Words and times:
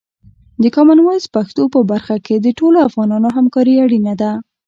د 0.61 0.63
کامن 0.75 0.99
وایس 1.03 1.25
پښتو 1.35 1.63
په 1.73 1.79
برخه 1.91 2.15
کې 2.25 2.35
د 2.39 2.47
ټولو 2.59 2.77
افغانانو 2.87 3.27
همکاري 3.37 3.73
اړینه 3.85 4.13
ده. 4.21 4.31